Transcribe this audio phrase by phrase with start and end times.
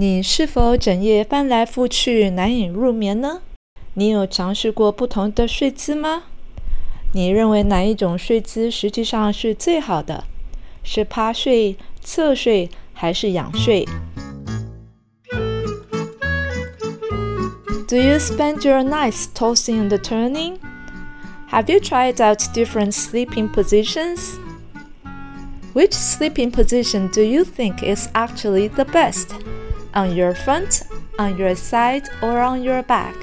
[0.00, 3.42] 你是否整夜翻来覆去难以入眠呢？
[3.94, 6.22] 你有尝试过不同的睡姿吗？
[7.12, 10.22] 你认为哪一种睡姿实际上是最好的？
[10.84, 13.84] 是趴睡、侧睡还是仰睡？
[17.88, 20.58] Do you spend your nights tossing and turning?
[21.50, 24.36] Have you tried out different sleeping positions?
[25.74, 29.30] Which sleeping position do you think is actually the best?
[29.95, 30.81] On your front,
[31.19, 33.13] on your side, or on your back?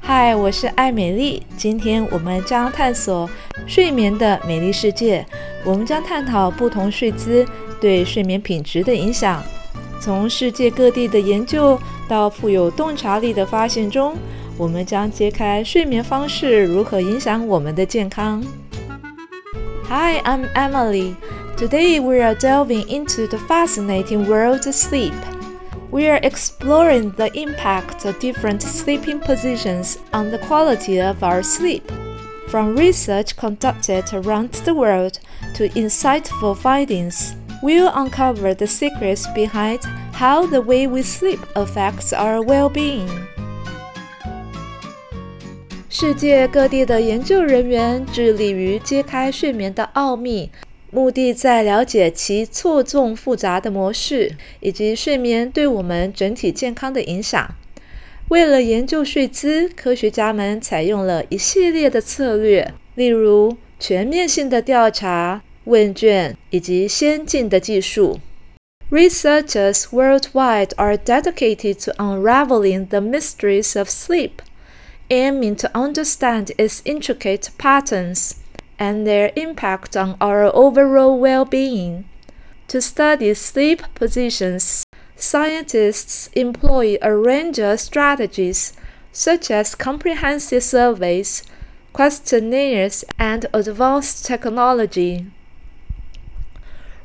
[0.00, 1.46] 嗨，我是艾美丽。
[1.56, 3.30] 今天我们将探索
[3.64, 5.24] 睡眠的美丽世界。
[5.64, 7.46] 我们将探讨不同睡姿
[7.80, 9.40] 对睡眠品质的影响。
[10.00, 14.16] 从世界各地的研究到富有洞察力的发现中，
[14.58, 18.44] 我们将揭开睡眠方式如何影响我们的健康。
[19.86, 21.14] Hi, I'm Emily.
[21.57, 25.13] Today we are delving into the fascinating world of sleep.
[25.91, 31.91] We are exploring the impact of different sleeping positions on the quality of our sleep.
[32.47, 35.19] From research conducted around the world
[35.55, 42.41] to insightful findings, we'll uncover the secrets behind how the way we sleep affects our
[42.41, 43.09] well being.
[45.89, 50.49] 世界各地的研究人员致力于揭开睡眠的奥秘，
[50.94, 57.56] 目的在了解其错综复杂的模式以及睡眠对我们整体健康的影响。
[58.28, 68.20] 为了研究睡姿，科学家们采用了一系列的策略，例如全面性的调查、问卷以及先进的技术。
[68.90, 74.30] Researchers worldwide are dedicated to unraveling the mysteries of sleep.
[75.08, 78.36] aiming to understand its intricate patterns
[78.77, 82.05] and their impact on our overall well being.
[82.69, 84.83] To study sleep positions,
[85.15, 88.73] scientists employ a range of strategies
[89.11, 91.43] such as comprehensive surveys,
[91.93, 95.25] questionnaires, and advanced technology.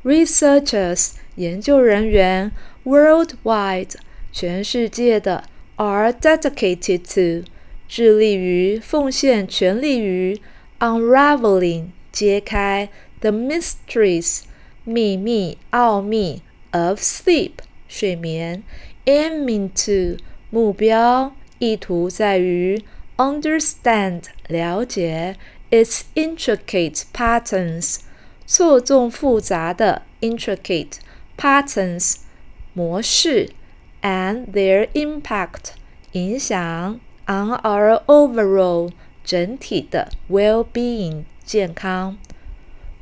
[0.05, 2.53] Researchers 研究人员
[2.85, 3.95] worldwide
[4.31, 5.45] 全世界的
[5.77, 7.49] are dedicated to
[7.89, 10.39] 致力于奉献全力于
[10.79, 12.89] unraveling 揭开
[13.21, 14.43] the mysteries
[14.85, 17.53] 秘密奥秘 of sleep
[17.89, 18.63] 睡眠
[19.07, 22.83] aiming to 目标意图在于
[23.17, 25.37] understand 了解
[25.71, 28.01] its intricate patterns
[28.47, 30.99] 错综复杂的 intricate
[31.39, 32.17] patterns
[32.73, 33.51] 模式
[34.03, 35.73] and their impact
[36.13, 38.91] 影响 on our overall
[39.29, 42.19] 整体的 well-being 健康。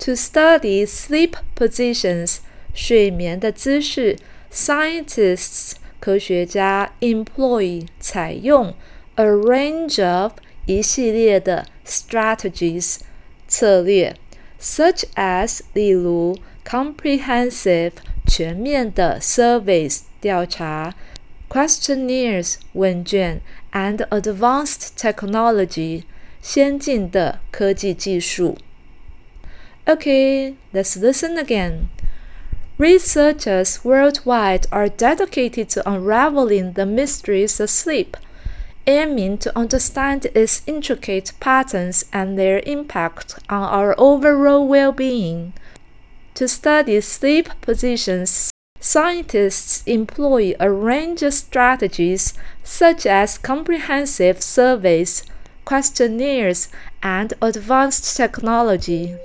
[0.00, 2.38] To study sleep positions
[2.75, 4.16] 睡眠的姿势，
[4.53, 8.75] scientists 科学家 employ 采用
[9.15, 10.32] a range of
[10.66, 12.97] 一系列的 strategies
[13.47, 14.16] 策略，
[14.60, 17.93] such as 例如 comprehensive
[18.26, 20.94] 全面的 surveys 调查，
[21.48, 23.41] questionnaires 问卷
[23.72, 26.04] and advanced technology
[26.47, 28.59] 先进的科技技术。
[29.87, 31.88] Okay, let's listen again.
[32.78, 38.16] Researchers worldwide are dedicated to unraveling the mysteries of sleep,
[38.87, 45.53] aiming to understand its intricate patterns and their impact on our overall well being.
[46.34, 48.53] To study sleep positions,
[48.84, 52.34] Scientists employ a range of strategies
[52.65, 55.22] such as comprehensive surveys,
[55.67, 56.66] questionnaires,
[57.01, 59.16] and advanced technology.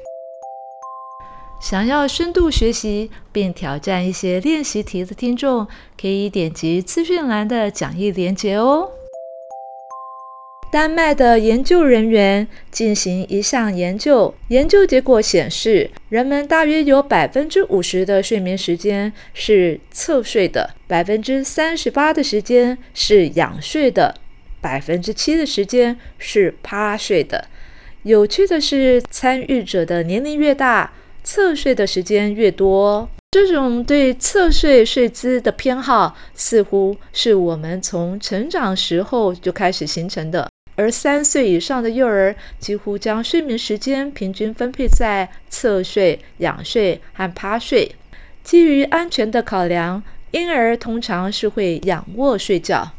[1.61, 5.69] 想要深度学习并挑战一些练习题的听众，
[6.01, 8.91] 可以点击资讯栏的讲义连接哦。
[10.73, 24.17] 丹麦的研究人员进行一项研究，研究结果显示，人们大约有百分之五十的睡眠时间是侧睡的，百分之三十八的时间是仰睡的，
[24.63, 27.45] 百分之七的时间是趴睡的。
[28.05, 30.93] 有趣的是，参与者的年龄越大，
[31.23, 33.07] 侧睡的时间越多。
[33.33, 40.49] 这种对侧睡睡姿的偏好，似乎是我们从成长时候就开始形成的。
[40.75, 47.95] 而三岁以上的幼儿几乎将睡眠时间平均分配在侧睡、仰睡和趴睡。
[48.43, 52.93] 基于安全的考量，婴儿通常是会仰卧睡觉。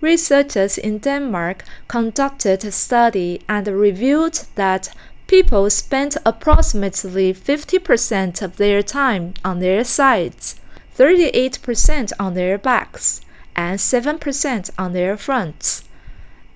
[0.00, 4.94] Researchers in Denmark conducted a study and revealed that
[5.26, 10.60] people spent approximately 50% of their time on their sides,
[10.96, 13.20] 38% on their backs,
[13.56, 15.82] and 7% on their fronts.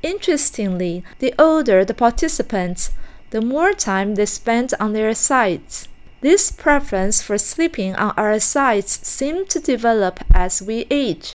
[0.02, 2.90] Interestingly, the older the participants,
[3.30, 5.88] the more time they spent on their sides.
[6.20, 11.32] This preference for sleeping on our sides seems to develop as we age.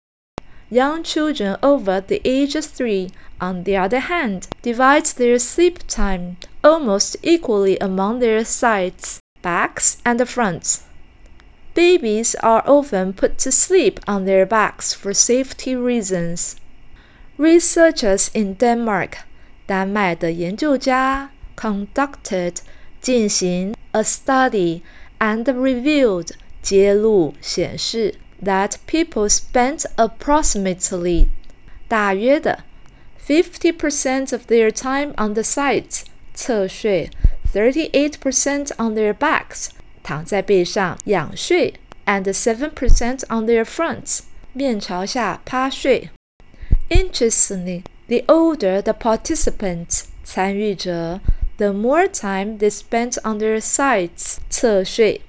[0.71, 3.11] Young children over the age of three,
[3.41, 10.27] on the other hand, divide their sleep time almost equally among their sides, backs, and
[10.29, 10.85] fronts.
[11.75, 16.57] Babies are often put to sleep on their backs for safety reasons.
[17.37, 19.19] Researchers in Denmark,
[19.67, 22.57] 丹麦的研究家 conducted
[23.01, 24.83] 进行 a study
[25.19, 26.31] and revealed
[26.63, 31.27] 揭露显示 that people spent approximately
[31.89, 32.65] 大约的
[33.27, 36.03] 50% of their time on the sides
[36.35, 37.11] 侧睡
[37.53, 39.69] 38% on their backs
[40.03, 41.75] 躺在背上仰睡
[42.07, 44.21] and 7% on their fronts
[44.53, 46.11] 面朝下趴睡
[46.89, 51.21] Interestingly, the older the participants 参与者
[51.59, 55.23] the more time they spent on their sides 侧睡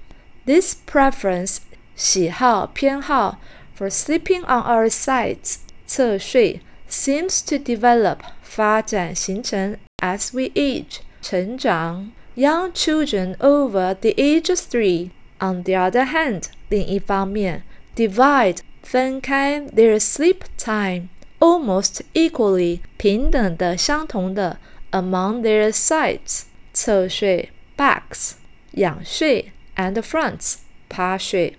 [0.45, 1.60] This preference
[1.98, 3.39] 喜好偏好
[3.77, 12.71] for sleeping on our sides 侧睡 seems to develop 发展形成 as we age 成长 Young
[12.74, 17.63] children over the age of three, on the other hand, 另一方面，
[17.95, 24.57] divide 分开 their sleep time almost equally 平等的相同的
[24.89, 28.31] among their sides 侧睡 backs
[28.71, 30.56] 仰睡 and fronts
[30.89, 31.56] 趴睡。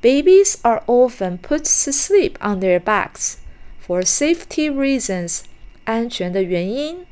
[0.00, 3.38] Babies are often put to sleep on their backs
[3.78, 5.42] for safety reasons
[5.84, 7.06] 安全的原因。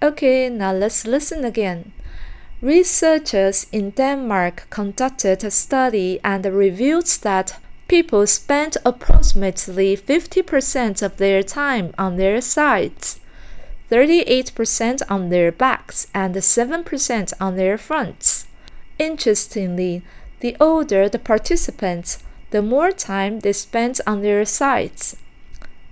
[0.00, 1.92] Okay, now let's listen again.
[2.62, 7.54] Researchers in Denmark conducted a study and revealed that
[7.88, 13.18] people spent approximately 50% of their time on their sides,
[13.90, 18.46] 38% on their backs, and 7% on their fronts.
[18.98, 20.02] Interestingly,
[20.45, 22.19] the older the participants,
[22.51, 25.17] the more time they spent on their sides.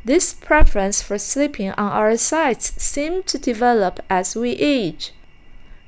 [0.06, 5.12] This preference for sleeping on our sides seemed to develop as we age.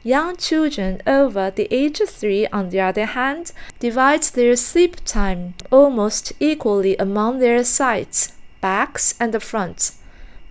[0.01, 5.53] Young children over the age of three, on the other hand, divide their sleep time
[5.71, 9.99] almost equally among their sides, backs, and fronts.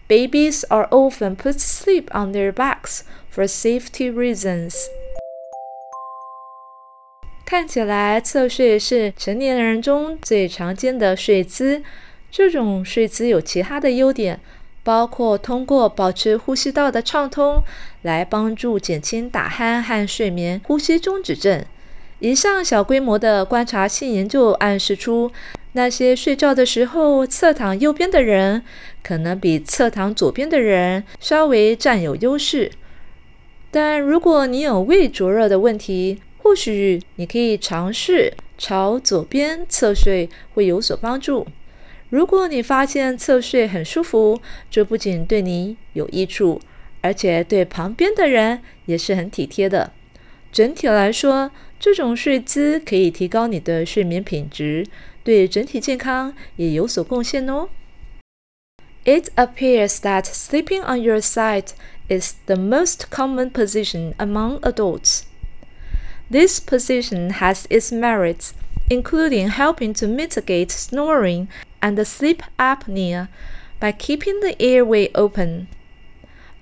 [0.07, 4.89] Babies are often put to sleep on their backs for safety reasons.
[7.47, 11.83] 看起来侧睡是成年人中最常见的睡姿。
[12.31, 14.41] 这种睡姿有其他的优点，
[14.83, 17.63] 包括通过保持呼吸道的畅通，
[18.03, 21.65] 来帮助减轻打鼾和睡眠呼吸中止症。
[22.21, 25.31] 以上小规模的观察性研究暗示出，
[25.73, 28.63] 那些睡觉的时候侧躺右边的人，
[29.03, 32.73] 可能比侧躺左边的人稍微占有优势。
[33.71, 41.47] 但如果你有胃灼热的问题，或许你可以尝试朝左边侧睡，会有所帮助。
[42.11, 44.39] 如果你发现侧睡很舒服，
[44.71, 46.61] 这不仅对你有益处，
[47.01, 49.95] 而且对旁边的人也是很体贴的。
[50.53, 51.51] 整体来说，
[51.81, 54.87] 这种睡姿可以提高你的睡眠品质，
[55.25, 57.71] 对整体健康也有所贡献哦。
[59.07, 61.71] It appears that sleeping on your side
[62.11, 65.23] is the most common position among adults.
[66.31, 68.55] This position has its merits,
[68.91, 71.49] including helping to mitigate snoring
[71.83, 73.29] and sleep apnea
[73.79, 75.69] by keeping the airway open.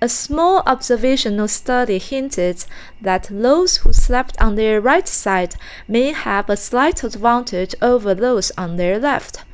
[0.01, 2.65] A small observational study hinted
[2.99, 5.55] that those who slept on their right side
[5.87, 9.45] may have a slight advantage over those on their left.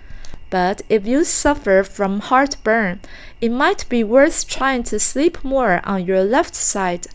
[0.49, 3.01] But if you suffer from heartburn,
[3.39, 7.05] it might be worth trying to sleep more on your left side.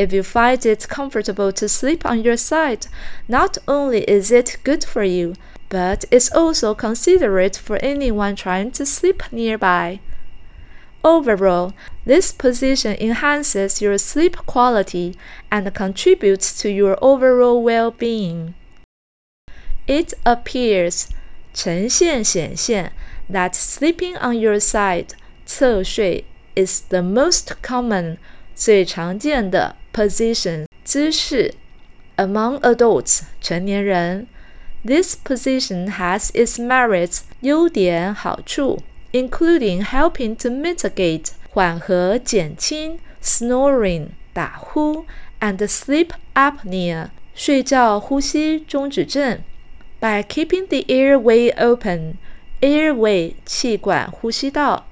[0.00, 2.86] If you find it comfortable to sleep on your side,
[3.28, 5.34] not only is it good for you,
[5.68, 10.00] but it's also considerate for anyone trying to sleep nearby.
[11.02, 11.72] Overall,
[12.04, 15.16] this position enhances your sleep quality
[15.50, 18.54] and contributes to your overall well being.
[19.86, 21.08] It appears
[21.54, 22.92] 呈现显现
[23.30, 25.14] that sleeping on your side
[25.46, 28.18] 侧睡 is the most common
[28.60, 31.54] 最常见的 position 姿势
[32.16, 34.26] among adults 成年人。
[34.84, 45.04] this position has its merits 优点好处，including helping to mitigate 缓和减轻 snoring 打呼
[45.40, 49.40] and sleep apnea 睡觉呼吸中止症。
[49.98, 52.14] by keeping the airway open.
[52.60, 54.86] Airway 气管呼吸道。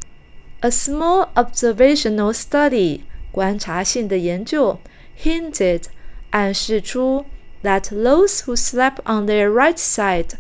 [0.61, 3.01] A small observational study
[3.39, 4.79] 观察性的研究
[5.21, 5.83] hinted
[6.31, 7.25] 暗示出
[7.63, 10.31] that those who slept on their right side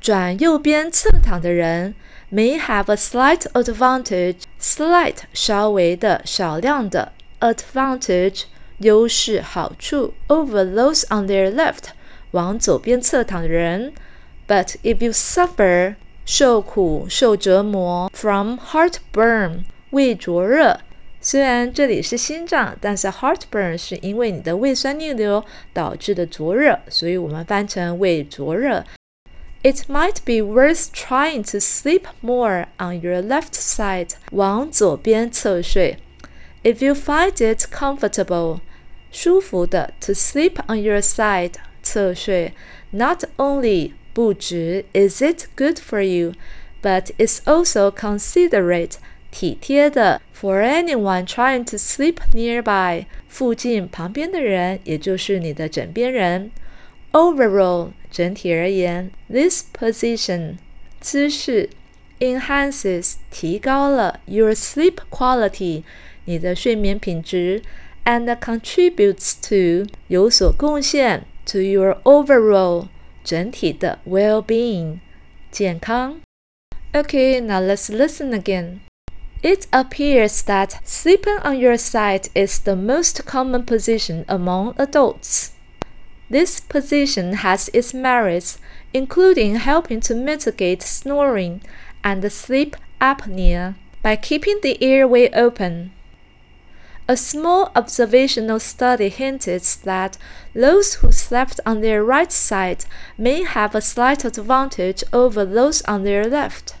[0.00, 1.94] 转右边侧躺的人
[2.34, 4.42] may have a slight advantage.
[4.60, 8.42] Slight 稍微的、少量的 advantage
[8.78, 11.92] 优势、好处 over those on their left
[12.32, 13.92] 往左边侧躺的人。
[14.48, 15.94] But if you suffer
[16.26, 20.80] 受苦、受折磨 from heartburn 胃灼热，
[21.20, 28.84] 虽然这里是心脏，但是 heartburn 是因为你的胃酸逆流导致的灼热，所以我们翻成胃灼热。
[29.62, 34.10] It might be worth trying to sleep more on your left side.
[34.32, 35.96] 往左边侧睡。
[36.62, 38.60] If you find it comfortable,
[39.10, 42.52] 舒服的 to sleep on your side 侧睡，
[42.90, 46.34] not only 不止 is it good for you,
[46.82, 48.96] but it's also considerate
[49.30, 56.50] 体贴的 for anyone trying to sleep nearby 附近旁边的人，也就是你的枕边人。
[57.12, 60.56] Overall 整体而言，this position
[61.00, 61.70] 姿势
[62.20, 65.82] enhances 提高了 your sleep quality
[66.24, 67.62] 你的睡眠品质，
[68.04, 72.88] and contributes to 有所贡献 to your overall
[73.22, 74.98] 整体的 well-being
[75.50, 76.20] 健康。
[76.92, 78.78] Okay, now let's listen again.
[79.41, 85.53] It appears that sleeping on your side is the most common position among adults.
[86.29, 88.57] This position has its merits,
[88.93, 91.61] including helping to mitigate snoring
[92.03, 95.91] and sleep apnea by keeping the airway open.
[97.07, 100.17] A small observational study hinted that
[100.53, 102.85] those who slept on their right side
[103.17, 106.75] may have a slight advantage over those on their left.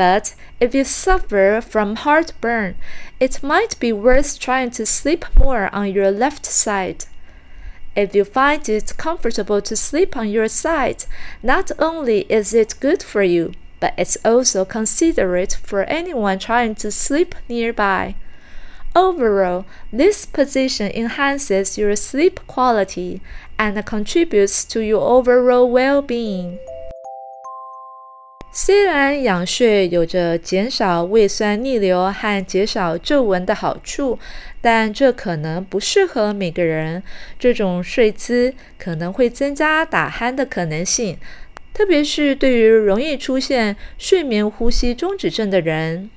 [0.00, 2.76] But if you suffer from heartburn,
[3.20, 7.04] it might be worth trying to sleep more on your left side.
[7.94, 11.04] If you find it comfortable to sleep on your side,
[11.42, 16.90] not only is it good for you, but it's also considerate for anyone trying to
[16.90, 18.14] sleep nearby.
[18.96, 23.20] Overall, this position enhances your sleep quality
[23.58, 26.58] and contributes to your overall well being.
[28.52, 34.18] 虽然仰睡有着减少胃酸逆流和减少皱纹的好处，
[34.60, 37.00] 但这可能不适合每个人。
[37.38, 41.16] 这种睡姿可能会增加打鼾的可能性，
[41.72, 46.10] 特别是对于容易出现睡眠呼吸中止症的人。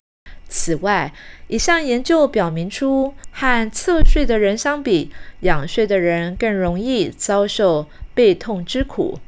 [0.49, 1.13] 此外，
[1.47, 5.11] 一项研究表明出，和侧睡的人相比，
[5.41, 7.85] 仰睡的人更容易遭受
[8.15, 9.19] 背痛之苦。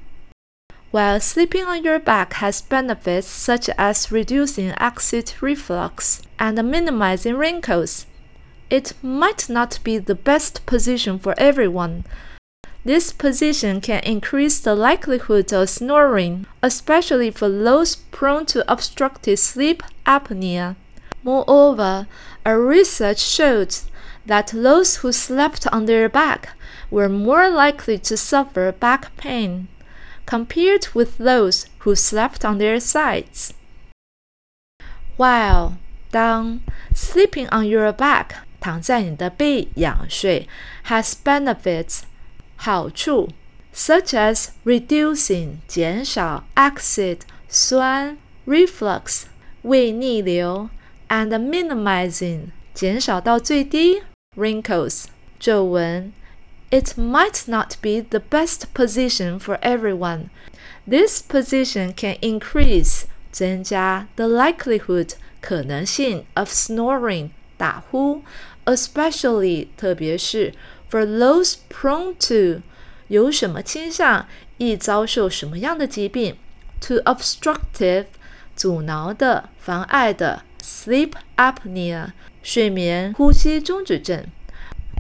[0.96, 8.06] While sleeping on your back has benefits such as reducing acid reflux and minimizing wrinkles.
[8.70, 12.06] It might not be the best position for everyone.
[12.86, 19.84] This position can increase the likelihood of snoring, especially for those prone to obstructive sleep
[20.06, 20.78] apnea.
[21.26, 22.08] Moreover,
[22.46, 23.76] a research showed
[24.26, 26.52] that those who slept on their back
[26.90, 29.68] were more likely to suffer back pain
[30.27, 33.53] compared with those who slept on their sides.
[35.17, 35.79] While
[36.11, 36.61] 当
[36.95, 40.49] sleeping on your back 躺在你的背仰睡
[40.87, 42.01] has benefits
[42.57, 43.31] 好处，
[43.75, 49.25] such as reducing 减少 acid 酸 reflux
[49.63, 50.69] 胃逆流
[51.09, 54.03] and minimizing 减少到最低
[54.37, 55.05] wrinkles
[55.39, 56.13] 皱纹
[56.71, 60.31] it might not be the best position for everyone.
[60.89, 68.23] This position can increase 增加 the likelihood 可能性 of snoring 打呼，
[68.65, 70.55] especially 特别是
[70.91, 72.63] for those prone to
[73.09, 74.27] 有什么倾向
[74.59, 76.37] 易遭受什么样的疾病，
[76.81, 78.07] to obstructive
[78.55, 84.27] 阻挠的、妨碍的 sleep apnea 睡眠呼吸中止症。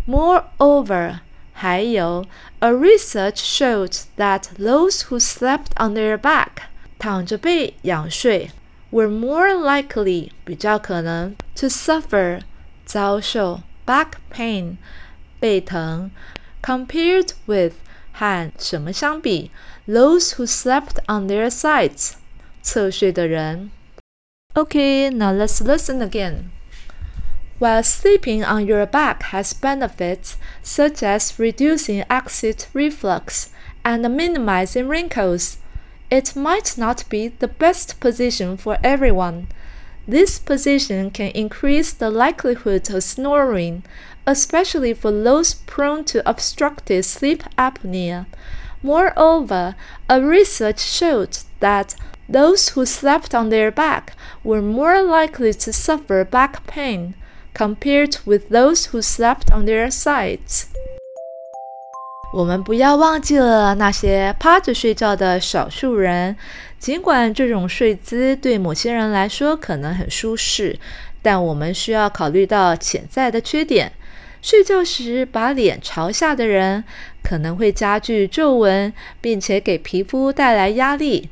[0.08, 1.20] Moreover
[1.54, 2.24] 还有，
[2.60, 6.68] a research showed that those who slept on their back
[6.98, 8.50] 躺着背仰睡
[8.90, 12.40] were more likely 比较可能 to suffer
[12.84, 14.76] 遭受 back pain
[15.38, 16.10] 背疼
[16.62, 17.74] compared with
[18.12, 19.50] 和什么相比？
[19.86, 22.12] Those who slept on their sides
[22.62, 23.70] 侧睡的人。
[24.54, 26.50] Okay, now let's listen again.
[27.57, 33.49] While sleeping on your back has benefits such as reducing acid reflux
[33.85, 35.57] and minimizing wrinkles,
[36.11, 39.47] it might not be the best position for everyone.
[40.05, 43.83] This position can increase the likelihood of snoring,
[44.27, 48.25] especially for those prone to obstructive sleep apnea.
[48.83, 49.75] Moreover,
[50.09, 51.95] a research showed that
[52.27, 54.11] those who slept on their back
[54.43, 57.15] were more likely to suffer back pain
[57.55, 60.65] compared with those who slept on their sides.
[62.33, 66.35] 我们不要忘记了那些趴着睡觉的少数人。
[66.77, 70.77] 尽管这种睡姿对某些人来说可能很舒适，
[71.21, 73.93] 但我们需要考虑到潜在的缺点。
[74.41, 76.83] 睡觉时把脸朝下的人
[77.23, 81.29] 可能会加剧皱纹，并且给皮肤带来压力。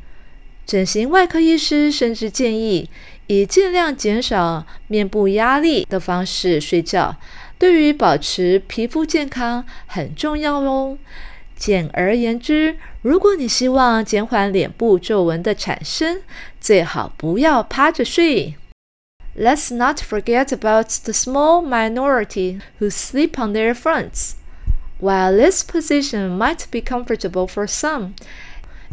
[0.65, 2.89] 整形外科医师甚至建议
[3.27, 7.18] 以尽量减少面部压力的方式睡觉。
[7.58, 10.98] 对于保持皮肤健康很重要哦。
[11.56, 16.22] 简而言之，如果你希望减缓脸部皱纹的产生，
[16.60, 18.56] 最好不要趴着睡。
[19.38, 24.34] Let's not forget about the small minority who sleep on their fronts.
[25.00, 28.13] While this position might be comfortable for some,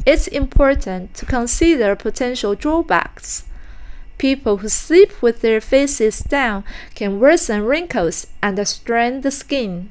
[0.04, 3.40] it's important to consider potential drawbacks.
[4.20, 6.62] People who sleep with their faces down
[6.94, 9.90] can worsen wrinkles and strain the skin.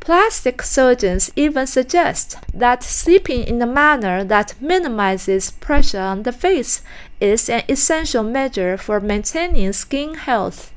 [0.00, 6.80] Plastic surgeons even suggest that sleeping in a manner that minimizes pressure on the face
[7.20, 10.72] is an essential measure for maintaining skin health.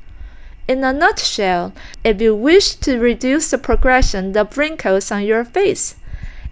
[0.68, 1.72] In a nutshell,
[2.04, 5.96] if you wish to reduce the progression of wrinkles on your face,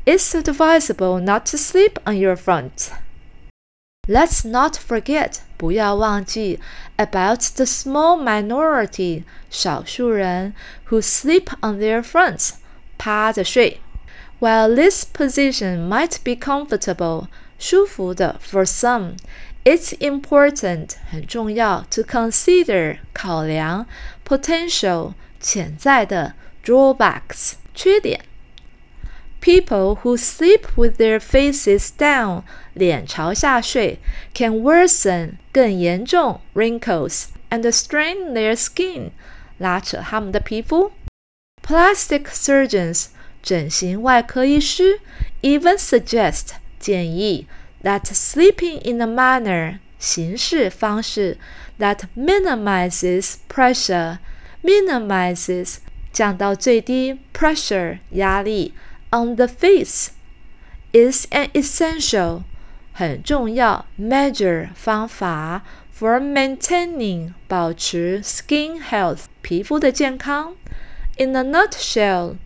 [0.06, 2.94] it's advisable not to sleep on your front.
[4.09, 6.59] Let's not forget 不要忘记
[6.97, 10.55] about the small minority 少数人
[10.89, 12.53] who sleep on their fronts
[12.97, 13.83] 趴着睡。
[14.41, 17.27] While this position might be comfortable
[17.59, 19.17] 舒服的 for some,
[19.65, 23.85] it's important 很重要 to consider 考量
[24.27, 26.33] potential 潜在的
[26.65, 28.25] drawbacks 缺点。
[29.43, 32.43] People who sleep with their faces down
[32.75, 33.99] 脸朝下睡
[34.35, 39.13] can worsen 更严重 wrinkles and strain their skin
[39.59, 40.93] 拉扯他们的皮肤。
[41.63, 43.07] Plastic surgeons
[43.43, 45.01] 整形外科医师
[45.43, 47.47] even suggest 建议
[47.83, 51.39] that sleeping in a manner 形式方式
[51.79, 54.19] that minimizes pressure
[54.63, 55.77] minimizes
[56.13, 58.75] 降到最低 pressure 压力
[59.13, 60.11] on the face
[60.93, 62.43] is an essential
[62.93, 65.63] 很重要 measure 方法
[65.97, 70.55] for maintaining 保持 skin health 皮肤的健康。
[71.17, 72.37] In a nutshell，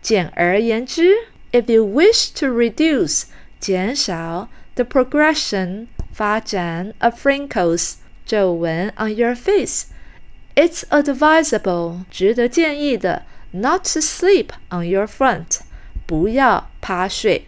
[0.00, 1.12] 简而言之，
[1.52, 3.24] if you wish to reduce
[3.58, 14.50] 减少 the progression 发展 of wrinkles 皱纹 on your face。It's advisable 值得建议的 not to sleep
[14.70, 15.60] on your front
[16.08, 17.46] 不要趴睡。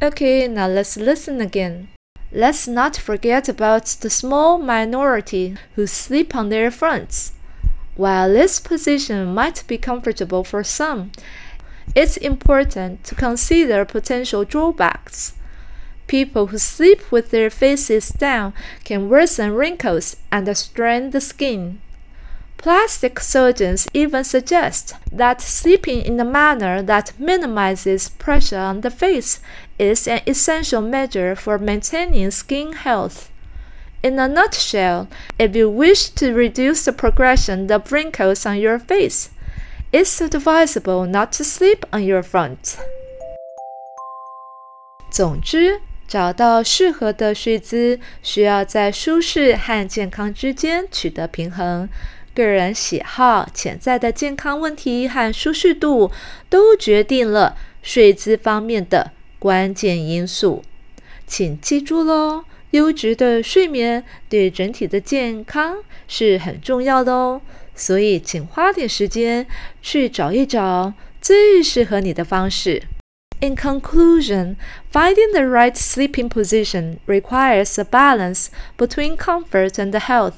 [0.00, 1.88] Okay, now let's listen again.
[2.32, 7.32] Let's not forget about the small minority who sleep on their fronts.
[7.96, 11.10] While this position might be comfortable for some,
[11.96, 15.32] it's important to consider potential drawbacks.
[16.06, 18.52] People who sleep with their faces down
[18.84, 21.80] can worsen wrinkles and strain the skin.
[22.62, 29.38] Plastic surgeons even suggest that sleeping in a manner that minimizes pressure on the face
[29.78, 33.30] is an essential measure for maintaining skin health.
[34.02, 35.06] In a nutshell,
[35.38, 39.30] if you wish to reduce the progression of wrinkles on your face,
[39.92, 42.76] it's advisable not to sleep on your front.
[45.10, 51.88] 总之，找到适合的睡姿，需要在舒适和健康之间取得平衡。
[52.33, 56.11] 个人喜好、潜在的健康问题和舒适度，
[56.49, 60.63] 都决定了睡姿方面的关键因素。
[61.27, 67.41] 请记住喽，优质的睡眠对整体的健康是很重要的哦。
[67.75, 69.47] 所以，请花点时间
[69.81, 72.83] 去找一找最适合你的方式。
[73.39, 74.55] In conclusion,
[74.91, 80.33] finding the right sleeping position requires a balance between comfort and health.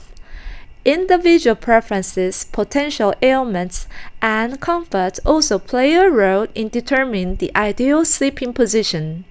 [0.84, 3.86] Individual preferences, potential ailments,
[4.22, 9.24] and comfort also play a role in determining the ideal sleeping position.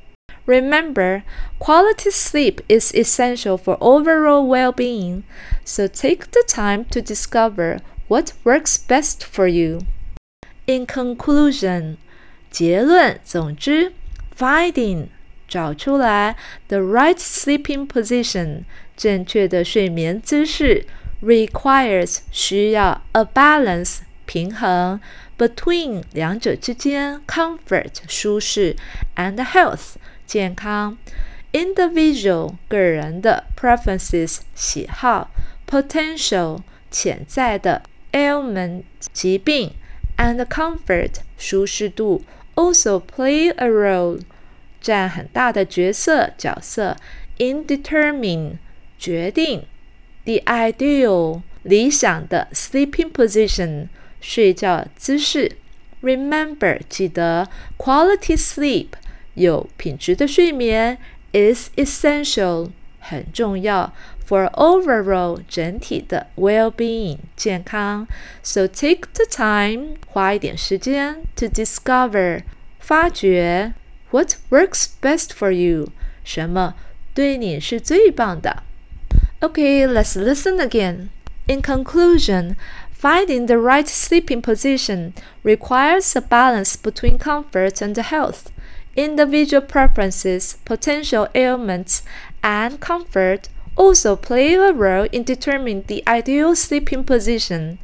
[0.45, 1.24] Remember,
[1.58, 5.24] quality sleep is essential for overall well being,
[5.65, 9.82] so take the time to discover what works best for you.
[10.67, 11.98] In conclusion,
[12.52, 13.93] 结论，总之，
[14.38, 15.08] finding
[15.48, 16.36] 找出来
[16.67, 20.86] the right sleeping position 正确的睡眠姿势
[21.22, 25.00] requires 需要 a balance 平衡
[25.38, 28.76] between 两者之间 comfort 舒适
[29.15, 29.95] and health
[30.26, 30.98] 健康
[31.52, 35.32] individual 个人的 preferences 喜好
[35.67, 39.74] potential 潜在的 ailment 疾病
[40.17, 42.24] and comfort 舒适度
[42.56, 44.22] also play a role
[44.82, 46.98] 占很大的角色角色
[47.38, 48.58] in determining
[48.98, 49.65] 决定
[50.26, 53.88] the ideal 理想的 sleeping position
[54.22, 55.58] 睡觉姿势。
[56.02, 58.88] Remember 记得 quality sleep
[59.34, 60.98] 有品质的睡眠
[61.34, 62.69] is essential
[63.00, 63.93] 很重要
[64.26, 68.08] for overall 整体的 well-being 健康。
[68.43, 72.43] So take the time 花一点时间 to discover
[72.80, 73.74] 发掘
[74.12, 75.89] what works best for you
[76.24, 76.76] 什么
[77.13, 78.62] 对你是最棒的。
[79.44, 81.11] Okay, let's listen again.
[81.46, 82.57] In conclusion,
[82.90, 88.50] finding the right sleeping position requires a balance between comfort and health,
[88.96, 92.04] individual preferences, potential ailments,
[92.42, 97.78] and comfort also play a role in determining the ideal sleeping position.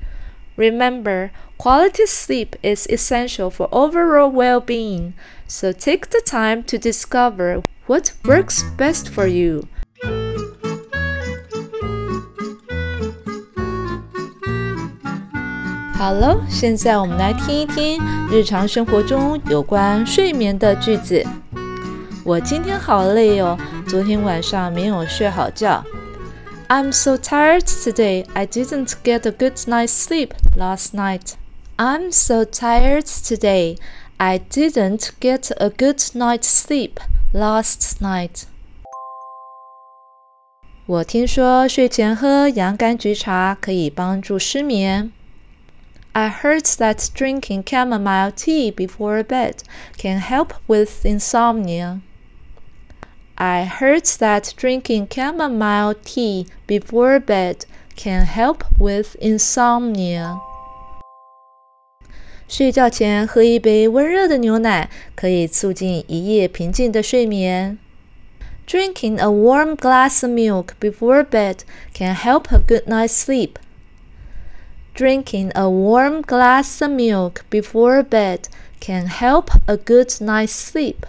[0.57, 5.13] Remember, quality sleep is essential for overall well being,
[5.47, 9.69] so take the time to discover what works best for you.
[16.00, 21.26] 好了，现在我们来听一听日常生活中有关睡眠的句子。
[22.24, 23.58] 我今天好累哦，
[23.88, 25.84] 昨天晚上没有睡好觉。
[26.68, 28.26] I'm so tired today.
[28.34, 31.34] I didn't get a good night's sleep last night.
[31.78, 33.78] I'm so tired today.
[34.18, 36.94] I didn't get a good night's sleep
[37.34, 38.44] last night.
[40.88, 45.12] 我听说睡前喝洋甘菊茶可以帮助失眠。
[46.14, 49.64] I heard that drinking chamomile tea before bed
[49.98, 52.00] can help with insomnia.
[53.36, 57.66] I heard that drinking chamomile tea before bed
[57.98, 60.38] can help with insomnia.
[62.48, 67.78] 睡觉前喝一杯温热的牛奶，可以促进一夜平静的睡眠。
[68.66, 71.60] Drinking a warm glass of milk before bed
[71.94, 73.58] can help a good night's sleep.
[75.00, 78.48] Drinking a warm glass of milk before bed
[78.80, 81.06] can help a good night's sleep.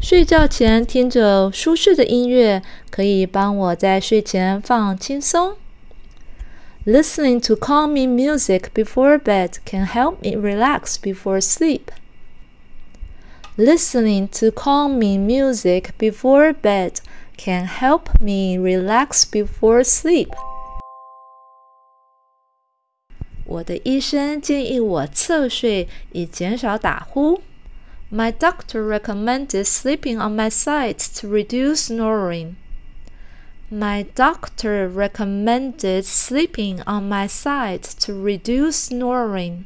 [0.00, 5.56] 睡觉前听着舒适的音乐，可以帮我在睡前放轻松。
[6.84, 11.90] Listening to calming music before bed can help me relax before sleep.
[13.56, 17.00] Listening to calming music before bed
[17.36, 20.28] can help me relax before sleep.
[23.51, 27.41] 我的医生建议我侧睡，以减少打呼。
[28.09, 32.55] My doctor recommended sleeping on my side to reduce snoring.
[33.69, 39.65] My doctor recommended sleeping on my side to reduce snoring.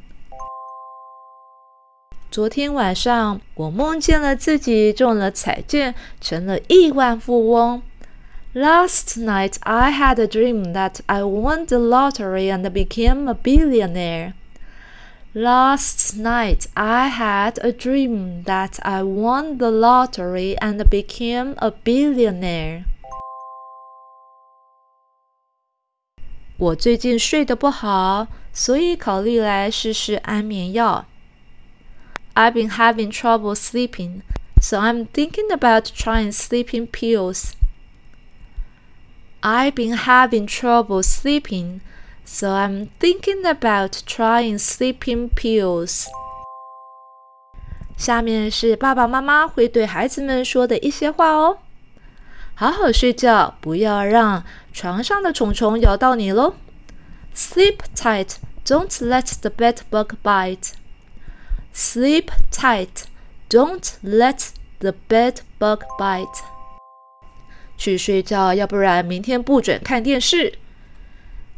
[2.31, 7.81] 昨天晚上，我梦见了自己中了彩券，成了亿万富翁。
[8.54, 14.34] Last night I had a dream that I won the lottery and became a billionaire.
[15.32, 22.84] Last night I had a dream that I won the lottery and became a billionaire.
[26.58, 31.06] 我最近睡得不好，所以考虑来试试安眠药。
[32.34, 34.22] I've been having trouble sleeping,
[34.60, 37.52] so I'm thinking about trying sleeping pills.
[39.44, 41.80] I've been having trouble sleeping,
[42.24, 46.06] so I'm thinking about trying sleeping pills.
[47.96, 51.58] 下面是爸爸妈妈会对孩子们说的一些话哦。
[52.54, 56.54] 好好睡觉，不要让床上的虫虫咬到你喽。
[57.34, 60.72] Sleep tight, don't let the bed bug bite.
[61.74, 63.04] Sleep tight,
[63.48, 64.48] don't let
[64.80, 66.42] the bed bug bite.
[67.76, 70.54] 去睡觉，要不然明天不准看电视。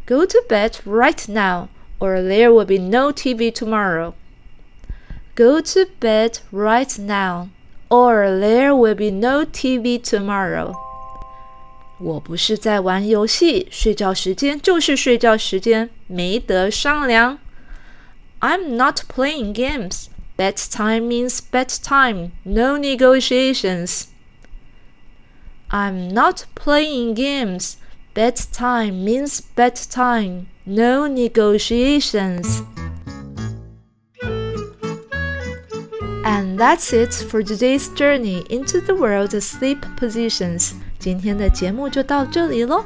[0.06, 4.14] Go to bed right now, or there will be no TV tomorrow.
[5.34, 7.48] Go to bed right now,
[7.88, 10.74] or there will be no TV tomorrow.
[11.98, 17.38] 我不是在玩游戏，睡觉时间就是睡觉时间，没得商量。
[18.40, 20.06] I'm not playing games.
[20.36, 24.06] Bedtime means bedtime, no negotiations.
[25.70, 27.78] I'm not playing games.
[28.14, 32.62] Bedtime means bedtime, no negotiations.
[36.24, 40.74] And that's it for today's journey into the world of sleep positions.
[40.98, 42.84] 今天的节目就到这里喽。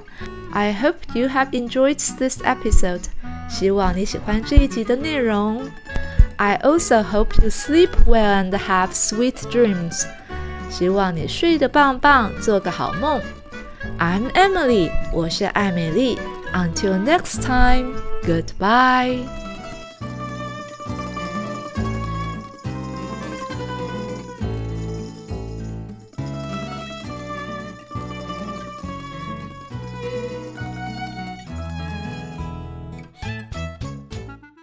[0.53, 3.03] I hope you have enjoyed this episode.
[3.49, 5.69] 希望你喜欢这一集的内容。
[6.37, 10.07] I also hope you sleep well and have sweet dreams.
[10.72, 13.20] 希望你睡得棒棒，做个好梦。
[14.00, 16.18] I'm Emily，我是艾美丽。
[16.54, 19.20] Until next time, goodbye.